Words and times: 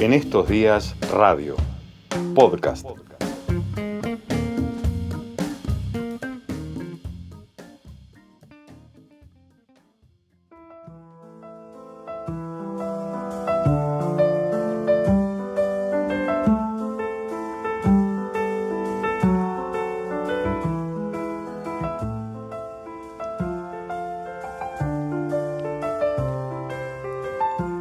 En 0.00 0.14
estos 0.14 0.48
días, 0.48 0.96
radio, 1.12 1.56
podcast. 2.34 2.86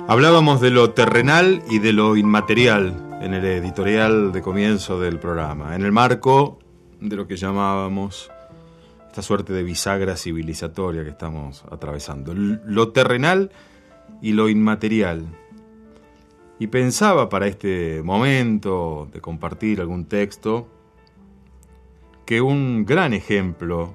Hablábamos 0.09 0.59
de 0.59 0.71
lo 0.71 0.89
terrenal 0.89 1.61
y 1.69 1.77
de 1.77 1.93
lo 1.93 2.17
inmaterial 2.17 3.19
en 3.21 3.35
el 3.35 3.45
editorial 3.45 4.31
de 4.31 4.41
comienzo 4.41 4.99
del 4.99 5.19
programa, 5.19 5.75
en 5.75 5.83
el 5.83 5.91
marco 5.91 6.57
de 6.99 7.15
lo 7.15 7.27
que 7.27 7.35
llamábamos 7.35 8.31
esta 9.05 9.21
suerte 9.21 9.53
de 9.53 9.61
bisagra 9.61 10.17
civilizatoria 10.17 11.03
que 11.03 11.11
estamos 11.11 11.63
atravesando. 11.69 12.33
Lo 12.33 12.89
terrenal 12.91 13.51
y 14.19 14.31
lo 14.31 14.49
inmaterial. 14.49 15.27
Y 16.57 16.65
pensaba 16.65 17.29
para 17.29 17.45
este 17.45 18.01
momento 18.01 19.07
de 19.13 19.21
compartir 19.21 19.79
algún 19.79 20.05
texto 20.05 20.67
que 22.25 22.41
un 22.41 22.83
gran 22.83 23.13
ejemplo 23.13 23.93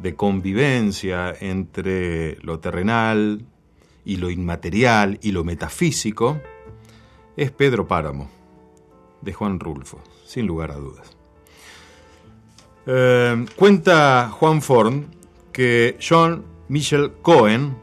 de 0.00 0.16
convivencia 0.16 1.32
entre 1.38 2.36
lo 2.42 2.58
terrenal, 2.58 3.46
y 4.06 4.16
lo 4.16 4.30
inmaterial 4.30 5.18
y 5.20 5.32
lo 5.32 5.44
metafísico 5.44 6.40
es 7.36 7.50
Pedro 7.50 7.86
Páramo, 7.86 8.30
de 9.20 9.32
Juan 9.34 9.60
Rulfo, 9.60 9.98
sin 10.24 10.46
lugar 10.46 10.70
a 10.70 10.76
dudas. 10.76 11.16
Eh, 12.86 13.44
cuenta 13.56 14.30
Juan 14.30 14.62
Forn 14.62 15.08
que 15.52 15.98
John 16.00 16.44
Michel 16.68 17.14
Cohen 17.20 17.76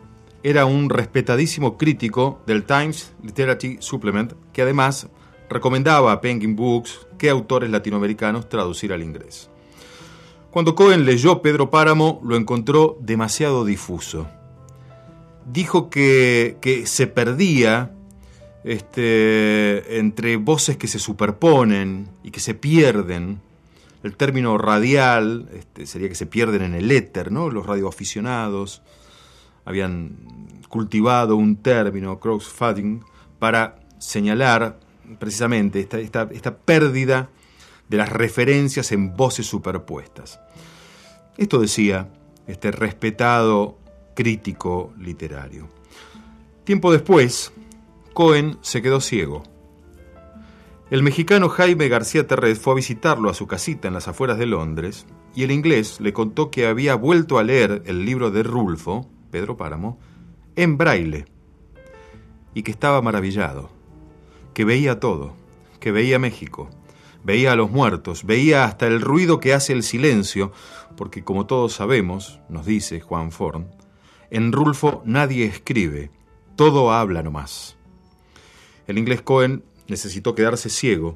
era 0.43 0.65
un 0.65 0.89
respetadísimo 0.89 1.77
crítico 1.77 2.41
del 2.47 2.63
Times 2.63 3.13
Literary 3.21 3.77
Supplement 3.81 4.33
que 4.53 4.61
además 4.61 5.09
recomendaba 5.49 6.13
a 6.13 6.21
Penguin 6.21 6.55
Books 6.55 7.05
qué 7.17 7.29
autores 7.29 7.69
latinoamericanos 7.69 8.47
traducir 8.47 8.93
al 8.93 9.03
inglés. 9.03 9.49
Cuando 10.51 10.73
Cohen 10.73 11.05
leyó 11.05 11.41
Pedro 11.41 11.69
Páramo 11.69 12.21
lo 12.23 12.37
encontró 12.37 12.97
demasiado 13.01 13.65
difuso 13.65 14.27
dijo 15.45 15.89
que, 15.89 16.83
se 16.85 17.07
perdía 17.07 17.91
este, 18.63 19.99
entre 19.99 20.37
voces 20.37 20.77
que 20.77 20.87
se 20.87 20.99
superponen 20.99 22.09
y 22.23 22.31
que 22.31 22.39
se 22.39 22.53
pierden. 22.53 23.41
El 24.03 24.15
término 24.17 24.57
radial 24.57 25.49
este, 25.53 25.85
sería 25.85 26.09
que 26.09 26.15
se 26.15 26.25
pierden 26.25 26.61
en 26.61 26.73
el 26.73 26.91
éter, 26.91 27.31
¿no? 27.31 27.49
Los 27.49 27.65
radioaficionados 27.65 28.81
habían 29.65 30.17
cultivado 30.67 31.35
un 31.35 31.55
término, 31.57 32.19
crossfading, 32.19 33.03
para 33.39 33.79
señalar 33.99 34.79
precisamente 35.19 35.79
esta, 35.79 35.99
esta, 35.99 36.27
esta 36.31 36.57
pérdida 36.57 37.29
de 37.89 37.97
las 37.97 38.09
referencias 38.09 38.91
en 38.91 39.15
voces 39.15 39.45
superpuestas. 39.45 40.39
Esto 41.37 41.59
decía 41.59 42.09
este 42.47 42.71
respetado 42.71 43.77
crítico 44.15 44.93
literario. 44.97 45.67
Tiempo 46.63 46.91
después, 46.91 47.51
Cohen 48.13 48.57
se 48.61 48.81
quedó 48.81 49.01
ciego. 49.01 49.43
El 50.89 51.01
mexicano 51.01 51.49
Jaime 51.49 51.89
García 51.89 52.27
Terrés 52.27 52.59
fue 52.59 52.73
a 52.73 52.75
visitarlo 52.75 53.29
a 53.29 53.33
su 53.33 53.47
casita 53.47 53.87
en 53.87 53.93
las 53.93 54.07
afueras 54.07 54.37
de 54.37 54.45
Londres 54.45 55.05
y 55.35 55.43
el 55.43 55.51
inglés 55.51 55.99
le 55.99 56.13
contó 56.13 56.51
que 56.51 56.67
había 56.67 56.95
vuelto 56.95 57.39
a 57.39 57.43
leer 57.43 57.81
el 57.85 58.05
libro 58.05 58.29
de 58.29 58.43
Rulfo, 58.43 59.09
Pedro 59.31 59.57
Páramo, 59.57 59.99
en 60.55 60.77
braille 60.77 61.25
y 62.53 62.61
que 62.63 62.71
estaba 62.71 63.01
maravillado, 63.01 63.71
que 64.53 64.65
veía 64.65 64.99
todo, 64.99 65.33
que 65.79 65.91
veía 65.91 66.19
México, 66.19 66.69
veía 67.23 67.53
a 67.53 67.55
los 67.55 67.71
muertos, 67.71 68.25
veía 68.25 68.65
hasta 68.65 68.85
el 68.85 69.01
ruido 69.01 69.39
que 69.39 69.53
hace 69.53 69.73
el 69.73 69.83
silencio, 69.83 70.51
porque 70.95 71.23
como 71.23 71.47
todos 71.47 71.73
sabemos, 71.73 72.39
nos 72.49 72.65
dice 72.65 72.99
Juan 72.99 73.31
Forn, 73.31 73.67
en 74.33 74.51
Rulfo 74.51 75.03
nadie 75.05 75.45
escribe, 75.45 76.09
todo 76.55 76.91
habla 76.91 77.21
nomás. 77.21 77.77
El 78.87 78.97
inglés 78.97 79.21
Cohen 79.21 79.63
necesitó 79.87 80.33
quedarse 80.33 80.69
ciego 80.69 81.15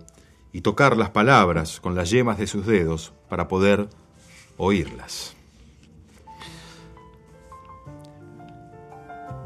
y 0.53 0.61
tocar 0.61 0.95
las 0.95 1.09
palabras 1.09 1.79
con 1.79 1.95
las 1.95 2.11
yemas 2.11 2.37
de 2.37 2.45
sus 2.45 2.67
dedos 2.67 3.13
para 3.27 3.47
poder 3.47 3.89
oírlas. 4.57 5.35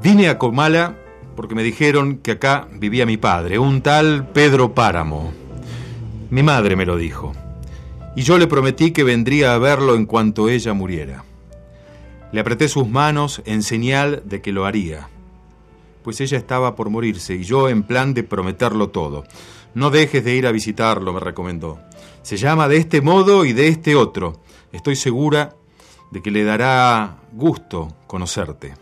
Vine 0.03 0.27
a 0.27 0.37
Comala 0.37 0.97
porque 1.37 1.55
me 1.55 1.63
dijeron 1.63 2.17
que 2.17 2.31
acá 2.31 2.67
vivía 2.73 3.05
mi 3.05 3.15
padre, 3.15 3.57
un 3.57 3.81
tal 3.81 4.27
Pedro 4.33 4.75
Páramo. 4.75 5.31
Mi 6.29 6.43
madre 6.43 6.75
me 6.75 6.85
lo 6.85 6.97
dijo, 6.97 7.31
y 8.17 8.23
yo 8.23 8.37
le 8.37 8.47
prometí 8.47 8.91
que 8.91 9.05
vendría 9.05 9.53
a 9.53 9.59
verlo 9.59 9.95
en 9.95 10.05
cuanto 10.05 10.49
ella 10.49 10.73
muriera. 10.73 11.23
Le 12.31 12.39
apreté 12.39 12.67
sus 12.67 12.87
manos 12.87 13.41
en 13.45 13.61
señal 13.63 14.23
de 14.25 14.41
que 14.41 14.51
lo 14.51 14.65
haría, 14.65 15.09
pues 16.03 16.21
ella 16.21 16.37
estaba 16.37 16.75
por 16.75 16.89
morirse 16.89 17.35
y 17.35 17.43
yo 17.43 17.69
en 17.69 17.83
plan 17.83 18.13
de 18.13 18.23
prometerlo 18.23 18.89
todo. 18.89 19.25
No 19.73 19.89
dejes 19.89 20.23
de 20.23 20.35
ir 20.35 20.47
a 20.47 20.51
visitarlo, 20.51 21.13
me 21.13 21.19
recomendó. 21.19 21.79
Se 22.23 22.37
llama 22.37 22.67
de 22.67 22.77
este 22.77 23.01
modo 23.01 23.45
y 23.45 23.53
de 23.53 23.67
este 23.67 23.95
otro. 23.95 24.41
Estoy 24.71 24.95
segura 24.95 25.55
de 26.11 26.21
que 26.21 26.31
le 26.31 26.43
dará 26.43 27.17
gusto 27.31 27.95
conocerte. 28.07 28.73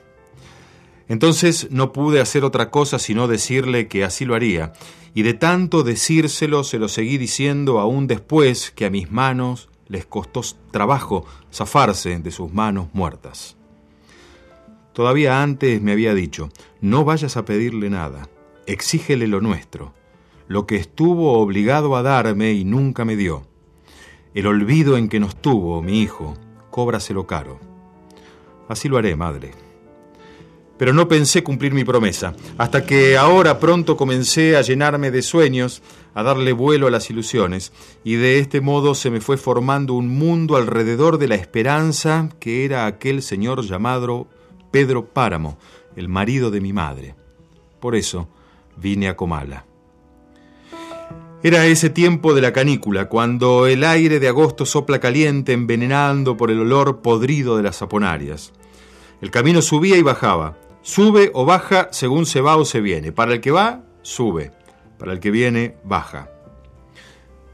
Entonces 1.07 1.67
no 1.71 1.91
pude 1.91 2.21
hacer 2.21 2.43
otra 2.43 2.69
cosa 2.69 2.99
sino 2.99 3.27
decirle 3.27 3.87
que 3.87 4.03
así 4.03 4.25
lo 4.25 4.35
haría, 4.35 4.73
y 5.13 5.23
de 5.23 5.33
tanto 5.33 5.83
decírselo 5.83 6.63
se 6.63 6.77
lo 6.77 6.87
seguí 6.87 7.17
diciendo 7.17 7.79
aún 7.79 8.05
después 8.07 8.71
que 8.71 8.85
a 8.85 8.91
mis 8.91 9.11
manos 9.11 9.68
les 9.89 10.05
costó 10.05 10.41
trabajo 10.71 11.25
zafarse 11.51 12.17
de 12.19 12.31
sus 12.31 12.53
manos 12.53 12.87
muertas. 12.93 13.57
Todavía 14.93 15.43
antes 15.43 15.81
me 15.81 15.91
había 15.91 16.13
dicho, 16.13 16.49
no 16.79 17.03
vayas 17.03 17.35
a 17.35 17.45
pedirle 17.45 17.89
nada, 17.89 18.29
exígele 18.65 19.27
lo 19.27 19.41
nuestro, 19.41 19.93
lo 20.47 20.65
que 20.65 20.77
estuvo 20.77 21.33
obligado 21.39 21.95
a 21.95 22.03
darme 22.03 22.53
y 22.53 22.63
nunca 22.63 23.03
me 23.05 23.15
dio. 23.15 23.43
El 24.33 24.47
olvido 24.47 24.95
en 24.97 25.09
que 25.09 25.19
nos 25.19 25.35
tuvo, 25.35 25.81
mi 25.81 26.01
hijo, 26.01 26.35
cóbraselo 26.69 27.27
caro. 27.27 27.59
Así 28.67 28.87
lo 28.87 28.97
haré, 28.97 29.15
madre. 29.15 29.68
Pero 30.79 30.93
no 30.93 31.09
pensé 31.09 31.43
cumplir 31.43 31.73
mi 31.73 31.83
promesa, 31.83 32.33
hasta 32.57 32.85
que 32.85 33.17
ahora 33.17 33.59
pronto 33.59 33.97
comencé 33.97 34.55
a 34.55 34.61
llenarme 34.61 35.11
de 35.11 35.21
sueños 35.21 35.83
a 36.13 36.23
darle 36.23 36.53
vuelo 36.53 36.87
a 36.87 36.89
las 36.89 37.09
ilusiones, 37.09 37.73
y 38.05 38.15
de 38.15 38.39
este 38.39 38.61
modo 38.61 38.95
se 38.95 39.09
me 39.09 39.19
fue 39.19 39.35
formando 39.35 39.93
un 39.93 40.07
mundo 40.07 40.55
alrededor 40.55 41.17
de 41.17 41.27
la 41.27 41.35
esperanza 41.35 42.29
que 42.39 42.63
era 42.63 42.85
aquel 42.85 43.21
señor 43.21 43.61
llamado 43.63 44.27
Pedro 44.71 45.05
Páramo, 45.05 45.57
el 45.97 46.07
marido 46.07 46.49
de 46.49 46.61
mi 46.61 46.71
madre. 46.71 47.13
Por 47.81 47.97
eso 47.97 48.29
vine 48.77 49.09
a 49.09 49.17
Comala. 49.17 49.65
Era 51.43 51.65
ese 51.65 51.89
tiempo 51.89 52.33
de 52.33 52.41
la 52.41 52.53
canícula, 52.53 53.09
cuando 53.09 53.67
el 53.67 53.83
aire 53.83 54.21
de 54.21 54.29
agosto 54.29 54.65
sopla 54.65 54.99
caliente 54.99 55.51
envenenando 55.51 56.37
por 56.37 56.51
el 56.51 56.61
olor 56.61 57.01
podrido 57.01 57.57
de 57.57 57.63
las 57.63 57.75
saponarias. 57.75 58.53
El 59.21 59.29
camino 59.29 59.61
subía 59.61 59.97
y 59.97 60.01
bajaba, 60.01 60.57
sube 60.81 61.31
o 61.33 61.45
baja 61.45 61.89
según 61.91 62.25
se 62.25 62.41
va 62.41 62.57
o 62.57 62.65
se 62.65 62.81
viene. 62.81 63.11
Para 63.11 63.33
el 63.33 63.41
que 63.41 63.51
va, 63.51 63.83
sube. 64.01 64.51
Para 64.97 65.13
el 65.13 65.19
que 65.19 65.31
viene, 65.31 65.77
baja. 65.83 66.29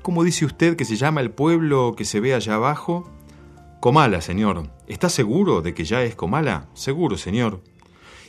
¿Cómo 0.01 0.23
dice 0.23 0.45
usted 0.45 0.75
que 0.75 0.85
se 0.85 0.97
llama 0.97 1.21
el 1.21 1.31
pueblo 1.31 1.95
que 1.97 2.05
se 2.05 2.19
ve 2.19 2.33
allá 2.33 2.55
abajo? 2.55 3.09
Comala, 3.79 4.21
señor. 4.21 4.69
¿Está 4.87 5.09
seguro 5.09 5.61
de 5.61 5.73
que 5.73 5.83
ya 5.83 6.03
es 6.03 6.15
Comala? 6.15 6.69
Seguro, 6.73 7.17
señor. 7.17 7.61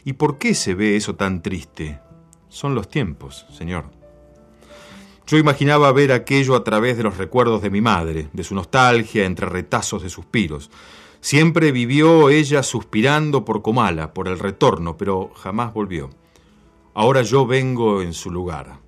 ¿Y 0.05 0.15
por 0.15 0.39
qué 0.39 0.55
se 0.55 0.75
ve 0.75 0.97
eso 0.97 1.17
tan 1.17 1.43
triste? 1.43 2.01
Son 2.49 2.75
los 2.75 2.89
tiempos, 2.89 3.47
señor. 3.53 3.91
Yo 5.27 5.37
imaginaba 5.39 5.91
ver 5.93 6.13
aquello 6.13 6.55
a 6.55 6.63
través 6.63 6.97
de 6.97 7.03
los 7.03 7.17
recuerdos 7.17 7.61
de 7.61 7.71
mi 7.71 7.81
madre, 7.81 8.29
de 8.33 8.45
su 8.45 8.55
nostalgia 8.55 9.25
entre 9.25 9.47
retazos 9.47 10.03
de 10.03 10.09
suspiros. 10.09 10.71
Siempre 11.27 11.73
vivió 11.73 12.31
ella 12.31 12.63
suspirando 12.63 13.45
por 13.45 13.61
Comala, 13.61 14.15
por 14.15 14.29
el 14.29 14.39
retorno, 14.39 14.97
pero 14.97 15.33
jamás 15.35 15.75
volvió. 15.75 16.09
Ahora 16.95 17.23
yo 17.23 17.49
vengo 17.49 18.01
en 18.01 18.13
su 18.13 18.31
lugar. 18.31 18.79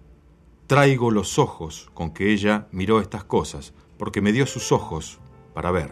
Traigo 0.68 1.10
los 1.10 1.40
ojos 1.40 1.90
con 1.94 2.12
que 2.14 2.32
ella 2.32 2.68
miró 2.70 3.00
estas 3.00 3.24
cosas, 3.24 3.74
porque 3.96 4.20
me 4.20 4.30
dio 4.30 4.46
sus 4.46 4.70
ojos 4.70 5.18
para 5.52 5.72
ver. 5.72 5.90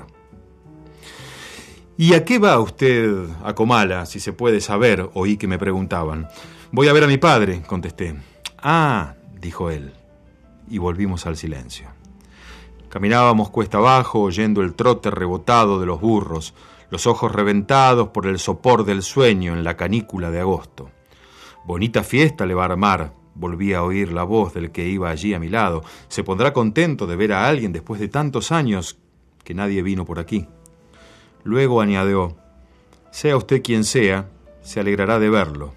¿Y 1.97 2.15
a 2.15 2.25
qué 2.25 2.39
va 2.39 2.61
usted 2.61 3.27
a 3.43 3.57
Comala, 3.57 4.07
si 4.07 4.21
se 4.21 4.33
puede 4.33 4.61
saber? 4.61 5.11
Oí 5.15 5.39
que 5.39 5.49
me 5.49 5.59
preguntaban. 5.59 6.29
Voy 6.71 6.87
a 6.87 6.93
ver 6.93 7.03
a 7.03 7.09
mi 7.09 7.19
padre, 7.19 7.63
contesté. 7.67 8.15
Ah, 8.59 9.17
dijo 9.41 9.69
él, 9.69 9.95
y 10.69 10.79
volvimos 10.79 11.27
al 11.27 11.37
silencio. 11.37 11.96
Caminábamos 12.89 13.51
cuesta 13.51 13.79
abajo, 13.79 14.21
oyendo 14.21 14.63
el 14.63 14.75
trote 14.75 15.11
rebotado 15.11 15.81
de 15.81 15.87
los 15.87 16.01
burros, 16.01 16.55
los 16.91 17.07
ojos 17.07 17.33
reventados 17.33 18.09
por 18.09 18.27
el 18.27 18.39
sopor 18.39 18.85
del 18.85 19.03
sueño 19.03 19.55
en 19.55 19.65
la 19.65 19.77
canícula 19.77 20.31
de 20.31 20.41
agosto. 20.41 20.91
Bonita 21.65 22.05
fiesta 22.05 22.47
le 22.47 22.55
va 22.55 22.63
a 22.63 22.67
armar, 22.67 23.13
volví 23.35 23.75
a 23.75 23.83
oír 23.83 24.13
la 24.13 24.23
voz 24.23 24.55
del 24.55 24.71
que 24.71 24.87
iba 24.87 25.11
allí 25.11 25.35
a 25.35 25.41
mi 25.41 25.49
lado. 25.49 25.83
Se 26.09 26.23
pondrá 26.23 26.53
contento 26.53 27.07
de 27.07 27.17
ver 27.17 27.33
a 27.33 27.49
alguien 27.49 27.73
después 27.73 28.01
de 28.01 28.09
tantos 28.09 28.53
años 28.53 28.99
que 29.43 29.55
nadie 29.55 29.83
vino 29.83 30.05
por 30.05 30.19
aquí. 30.19 30.47
Luego 31.43 31.81
añadió, 31.81 32.37
sea 33.11 33.37
usted 33.37 33.63
quien 33.63 33.85
sea, 33.85 34.29
se 34.63 34.81
alegrará 34.81 35.19
de 35.19 35.31
verlo. 35.31 35.75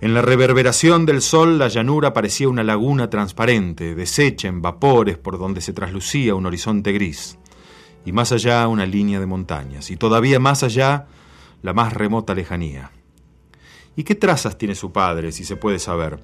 En 0.00 0.14
la 0.14 0.22
reverberación 0.22 1.04
del 1.04 1.20
sol 1.20 1.58
la 1.58 1.68
llanura 1.68 2.14
parecía 2.14 2.48
una 2.48 2.62
laguna 2.62 3.10
transparente, 3.10 3.94
deshecha 3.94 4.48
en 4.48 4.62
vapores 4.62 5.18
por 5.18 5.38
donde 5.38 5.60
se 5.60 5.74
traslucía 5.74 6.34
un 6.34 6.46
horizonte 6.46 6.92
gris, 6.92 7.38
y 8.06 8.12
más 8.12 8.32
allá 8.32 8.66
una 8.66 8.86
línea 8.86 9.20
de 9.20 9.26
montañas, 9.26 9.90
y 9.90 9.98
todavía 9.98 10.40
más 10.40 10.62
allá 10.62 11.06
la 11.60 11.74
más 11.74 11.92
remota 11.92 12.34
lejanía. 12.34 12.92
¿Y 13.94 14.04
qué 14.04 14.14
trazas 14.14 14.56
tiene 14.56 14.74
su 14.74 14.90
padre, 14.90 15.32
si 15.32 15.44
se 15.44 15.56
puede 15.56 15.78
saber? 15.78 16.18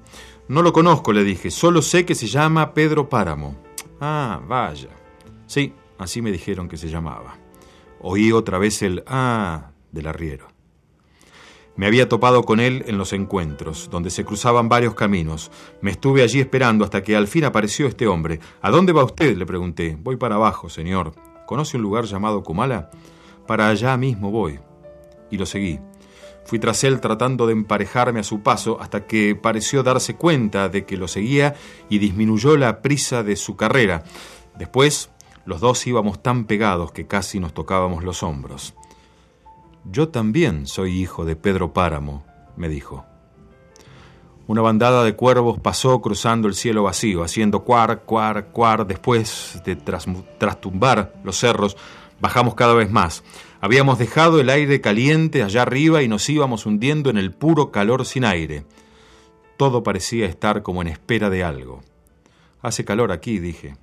No 0.47 0.63
lo 0.63 0.73
conozco, 0.73 1.13
le 1.13 1.23
dije, 1.23 1.51
solo 1.51 1.83
sé 1.83 2.03
que 2.03 2.15
se 2.15 2.25
llama 2.25 2.73
Pedro 2.73 3.09
Páramo. 3.09 3.57
Ah, 4.01 4.41
vaya. 4.47 4.89
Sí, 5.45 5.75
así 5.99 6.23
me 6.23 6.31
dijeron 6.31 6.67
que 6.67 6.77
se 6.77 6.89
llamaba. 6.89 7.37
Oí 7.99 8.31
otra 8.31 8.57
vez 8.57 8.81
el 8.81 9.03
ah 9.05 9.69
del 9.91 10.07
arriero. 10.07 10.56
Me 11.77 11.85
había 11.85 12.09
topado 12.09 12.43
con 12.43 12.59
él 12.59 12.83
en 12.87 12.97
los 12.97 13.13
encuentros, 13.13 13.89
donde 13.91 14.09
se 14.09 14.25
cruzaban 14.25 14.67
varios 14.67 14.95
caminos. 14.95 15.51
Me 15.79 15.91
estuve 15.91 16.23
allí 16.23 16.39
esperando 16.39 16.83
hasta 16.83 17.03
que 17.03 17.15
al 17.15 17.27
fin 17.27 17.45
apareció 17.45 17.85
este 17.85 18.07
hombre. 18.07 18.39
¿A 18.61 18.71
dónde 18.71 18.93
va 18.93 19.03
usted? 19.03 19.37
le 19.37 19.45
pregunté. 19.45 19.95
Voy 20.01 20.15
para 20.15 20.35
abajo, 20.35 20.69
señor. 20.69 21.13
¿Conoce 21.45 21.77
un 21.77 21.83
lugar 21.83 22.05
llamado 22.05 22.43
Kumala? 22.43 22.89
Para 23.45 23.69
allá 23.69 23.95
mismo 23.95 24.31
voy. 24.31 24.59
Y 25.29 25.37
lo 25.37 25.45
seguí. 25.45 25.79
Fui 26.45 26.57
tras 26.57 26.83
él 26.83 26.99
tratando 26.99 27.45
de 27.45 27.53
emparejarme 27.53 28.21
a 28.21 28.23
su 28.23 28.41
paso 28.41 28.79
hasta 28.81 29.05
que 29.05 29.35
pareció 29.35 29.83
darse 29.83 30.15
cuenta 30.15 30.69
de 30.69 30.83
que 30.85 30.97
lo 30.97 31.07
seguía 31.07 31.55
y 31.89 31.99
disminuyó 31.99 32.57
la 32.57 32.81
prisa 32.81 33.21
de 33.21 33.35
su 33.35 33.55
carrera. 33.55 34.03
Después, 34.57 35.11
los 35.45 35.59
dos 35.61 35.85
íbamos 35.85 36.23
tan 36.23 36.45
pegados 36.45 36.91
que 36.91 37.05
casi 37.05 37.39
nos 37.39 37.53
tocábamos 37.53 38.03
los 38.03 38.23
hombros. 38.23 38.73
Yo 39.89 40.09
también 40.09 40.67
soy 40.67 40.99
hijo 40.99 41.23
de 41.23 41.35
Pedro 41.35 41.71
Páramo, 41.71 42.25
me 42.57 42.67
dijo. 42.67 43.05
Una 44.45 44.61
bandada 44.61 45.03
de 45.03 45.15
cuervos 45.15 45.59
pasó 45.59 46.01
cruzando 46.01 46.47
el 46.47 46.55
cielo 46.55 46.83
vacío, 46.83 47.23
haciendo 47.23 47.63
cuar, 47.63 48.03
cuar, 48.03 48.47
cuar. 48.47 48.85
Después 48.85 49.61
de 49.65 49.75
trastumbar 49.75 51.13
los 51.23 51.37
cerros, 51.37 51.77
bajamos 52.19 52.55
cada 52.55 52.73
vez 52.73 52.91
más. 52.91 53.23
Habíamos 53.61 53.97
dejado 53.97 54.39
el 54.39 54.49
aire 54.49 54.81
caliente 54.81 55.41
allá 55.41 55.63
arriba 55.63 56.03
y 56.03 56.07
nos 56.07 56.29
íbamos 56.29 56.65
hundiendo 56.65 57.09
en 57.09 57.17
el 57.17 57.33
puro 57.33 57.71
calor 57.71 58.05
sin 58.05 58.25
aire. 58.25 58.65
Todo 59.57 59.83
parecía 59.83 60.25
estar 60.27 60.63
como 60.63 60.81
en 60.81 60.89
espera 60.89 61.29
de 61.29 61.43
algo. 61.43 61.81
Hace 62.61 62.85
calor 62.85 63.11
aquí, 63.11 63.39
dije. 63.39 63.75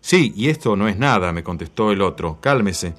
Sí, 0.00 0.32
y 0.36 0.48
esto 0.48 0.76
no 0.76 0.86
es 0.88 0.98
nada, 0.98 1.32
me 1.32 1.42
contestó 1.42 1.92
el 1.92 2.02
otro. 2.02 2.38
Cálmese. 2.40 2.94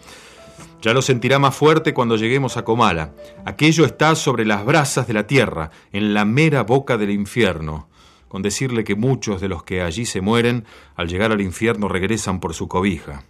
Ya 0.82 0.94
lo 0.94 1.02
sentirá 1.02 1.40
más 1.40 1.56
fuerte 1.56 1.94
cuando 1.94 2.18
lleguemos 2.18 2.56
a 2.56 2.64
Comala. 2.64 3.14
Aquello 3.46 3.86
está 3.86 4.16
sobre 4.16 4.46
las 4.46 4.64
brasas 4.64 5.08
de 5.08 5.14
la 5.14 5.26
tierra, 5.26 5.72
en 5.92 6.14
la 6.14 6.24
mera 6.24 6.64
boca 6.64 6.98
del 6.98 7.10
infierno, 7.10 7.88
con 8.28 8.42
decirle 8.42 8.84
que 8.84 8.96
muchos 8.96 9.42
de 9.42 9.48
los 9.48 9.64
que 9.64 9.82
allí 9.82 10.06
se 10.06 10.22
mueren, 10.22 10.66
al 10.96 11.08
llegar 11.08 11.32
al 11.32 11.42
infierno 11.42 11.88
regresan 11.88 12.40
por 12.40 12.54
su 12.54 12.68
cobija. 12.68 13.24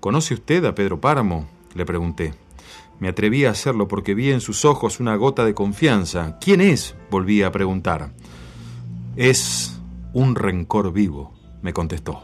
¿Conoce 0.00 0.34
usted 0.34 0.64
a 0.64 0.74
Pedro 0.74 1.00
Páramo? 1.00 1.48
le 1.74 1.84
pregunté. 1.84 2.34
Me 3.00 3.08
atreví 3.08 3.44
a 3.44 3.50
hacerlo 3.50 3.88
porque 3.88 4.14
vi 4.14 4.30
en 4.30 4.40
sus 4.40 4.64
ojos 4.64 5.00
una 5.00 5.16
gota 5.16 5.44
de 5.44 5.54
confianza. 5.54 6.38
¿Quién 6.40 6.60
es? 6.60 6.94
volví 7.10 7.42
a 7.42 7.52
preguntar. 7.52 8.12
Es 9.16 9.80
un 10.12 10.34
rencor 10.34 10.92
vivo, 10.92 11.34
me 11.62 11.72
contestó. 11.72 12.22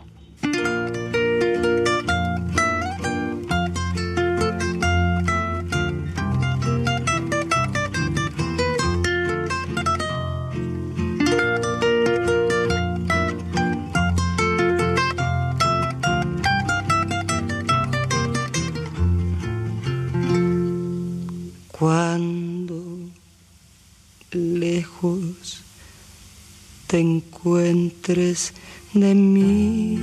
Te 26.87 26.99
encuentres 26.99 28.55
de 28.95 29.15
mí. 29.15 29.99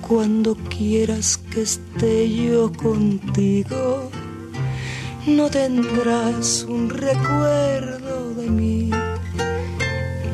Cuando 0.00 0.56
quieras 0.56 1.36
que 1.36 1.62
esté 1.62 2.28
yo 2.28 2.72
contigo, 2.72 4.10
no 5.28 5.48
tendrás 5.48 6.64
un 6.68 6.90
recuerdo 6.90 8.34
de 8.34 8.50
mí, 8.50 8.90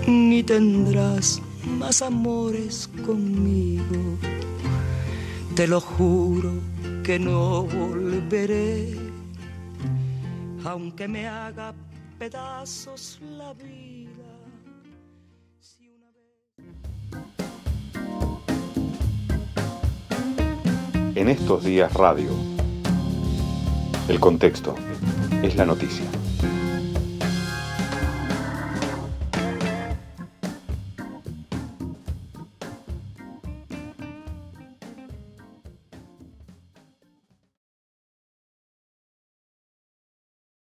ni 0.06 0.42
tendrás 0.42 1.42
más 1.78 2.00
amores 2.00 2.88
conmigo. 3.04 4.18
Te 5.54 5.66
lo 5.66 5.82
juro 5.82 6.52
que 7.02 7.18
no 7.18 7.64
volveré, 7.64 9.05
aunque 10.66 11.06
me 11.06 11.28
haga 11.28 11.72
pedazos 12.18 13.20
la 13.22 13.54
vida. 13.54 14.24
En 21.14 21.28
estos 21.28 21.64
días 21.64 21.94
radio, 21.94 22.30
el 24.08 24.18
contexto 24.18 24.74
es 25.42 25.54
la 25.56 25.64
noticia. 25.64 26.04